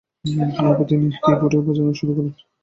[0.61, 2.33] এরপর তিনি কি-বোর্ড বাজানো শুরু করেন।